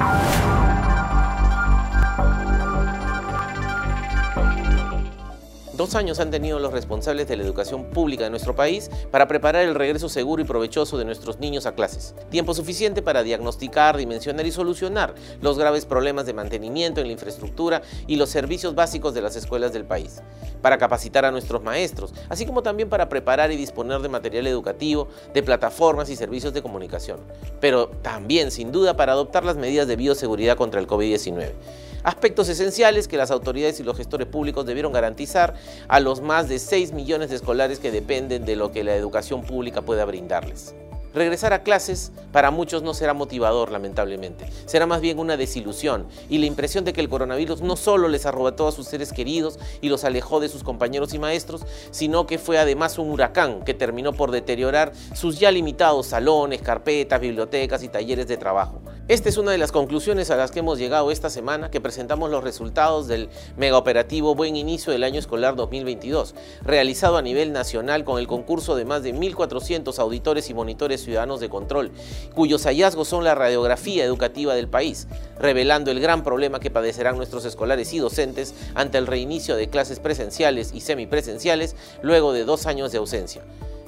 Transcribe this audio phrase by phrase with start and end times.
[0.00, 0.27] you
[5.78, 9.62] Dos años han tenido los responsables de la educación pública de nuestro país para preparar
[9.62, 12.16] el regreso seguro y provechoso de nuestros niños a clases.
[12.30, 17.82] Tiempo suficiente para diagnosticar, dimensionar y solucionar los graves problemas de mantenimiento en la infraestructura
[18.08, 20.20] y los servicios básicos de las escuelas del país.
[20.62, 25.06] Para capacitar a nuestros maestros, así como también para preparar y disponer de material educativo,
[25.32, 27.20] de plataformas y servicios de comunicación.
[27.60, 31.52] Pero también, sin duda, para adoptar las medidas de bioseguridad contra el COVID-19
[32.02, 35.54] aspectos esenciales que las autoridades y los gestores públicos debieron garantizar
[35.88, 39.42] a los más de 6 millones de escolares que dependen de lo que la educación
[39.42, 40.74] pública pueda brindarles.
[41.14, 44.46] Regresar a clases para muchos no será motivador, lamentablemente.
[44.66, 48.26] Será más bien una desilusión y la impresión de que el coronavirus no solo les
[48.26, 52.38] arrebató a sus seres queridos y los alejó de sus compañeros y maestros, sino que
[52.38, 57.88] fue además un huracán que terminó por deteriorar sus ya limitados salones, carpetas, bibliotecas y
[57.88, 58.80] talleres de trabajo.
[59.08, 62.30] Esta es una de las conclusiones a las que hemos llegado esta semana que presentamos
[62.30, 68.18] los resultados del megaoperativo Buen Inicio del año escolar 2022, realizado a nivel nacional con
[68.18, 71.90] el concurso de más de 1.400 auditores y monitores ciudadanos de control,
[72.34, 75.08] cuyos hallazgos son la radiografía educativa del país,
[75.40, 80.00] revelando el gran problema que padecerán nuestros escolares y docentes ante el reinicio de clases
[80.00, 83.40] presenciales y semipresenciales luego de dos años de ausencia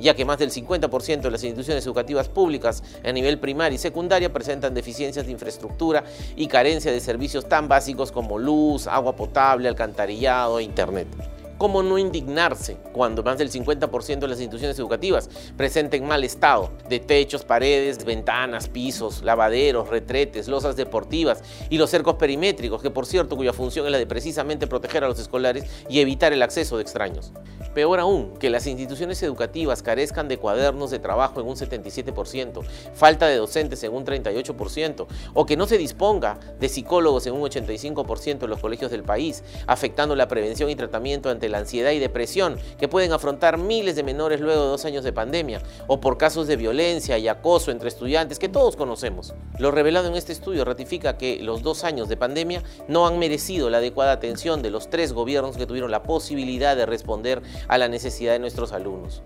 [0.00, 4.32] ya que más del 50% de las instituciones educativas públicas a nivel primaria y secundaria
[4.32, 6.04] presentan deficiencias de infraestructura
[6.36, 11.35] y carencia de servicios tan básicos como luz, agua potable, alcantarillado e internet.
[11.58, 17.00] ¿Cómo no indignarse cuando más del 50% de las instituciones educativas presenten mal estado de
[17.00, 23.36] techos, paredes, ventanas, pisos, lavaderos, retretes, losas deportivas y los cercos perimétricos, que por cierto
[23.36, 26.82] cuya función es la de precisamente proteger a los escolares y evitar el acceso de
[26.82, 27.32] extraños?
[27.74, 32.62] Peor aún, que las instituciones educativas carezcan de cuadernos de trabajo en un 77%,
[32.94, 37.42] falta de docentes en un 38%, o que no se disponga de psicólogos en un
[37.42, 41.98] 85% en los colegios del país, afectando la prevención y tratamiento ante la ansiedad y
[41.98, 46.18] depresión que pueden afrontar miles de menores luego de dos años de pandemia, o por
[46.18, 49.34] casos de violencia y acoso entre estudiantes que todos conocemos.
[49.58, 53.70] Lo revelado en este estudio ratifica que los dos años de pandemia no han merecido
[53.70, 57.88] la adecuada atención de los tres gobiernos que tuvieron la posibilidad de responder a la
[57.88, 59.22] necesidad de nuestros alumnos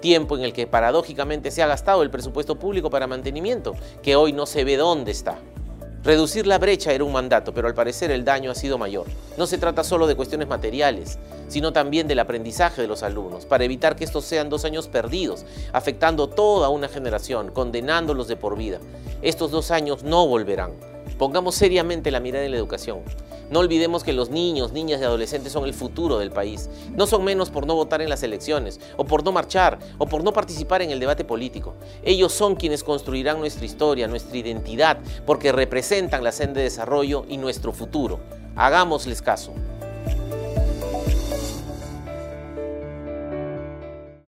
[0.00, 4.34] tiempo en el que paradójicamente se ha gastado el presupuesto público para mantenimiento, que hoy
[4.34, 5.38] no se ve dónde está.
[6.04, 9.06] Reducir la brecha era un mandato, pero al parecer el daño ha sido mayor.
[9.38, 13.64] No se trata solo de cuestiones materiales, sino también del aprendizaje de los alumnos, para
[13.64, 18.80] evitar que estos sean dos años perdidos, afectando toda una generación, condenándolos de por vida.
[19.22, 20.72] Estos dos años no volverán.
[21.16, 22.98] Pongamos seriamente la mirada en la educación.
[23.50, 26.68] No olvidemos que los niños, niñas y adolescentes son el futuro del país.
[26.96, 30.24] No son menos por no votar en las elecciones, o por no marchar, o por
[30.24, 31.74] no participar en el debate político.
[32.02, 37.36] Ellos son quienes construirán nuestra historia, nuestra identidad, porque representan la senda de desarrollo y
[37.36, 38.20] nuestro futuro.
[38.56, 39.52] Hagámosles caso.